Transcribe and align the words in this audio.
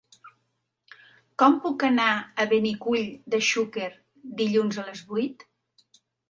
Com 1.43 1.57
puc 1.65 1.85
anar 1.87 2.07
a 2.15 2.45
Benicull 2.53 3.05
de 3.35 3.41
Xúquer 3.51 3.91
dilluns 4.41 4.81
a 4.85 4.89
les 4.89 5.05
vuit? 5.13 5.47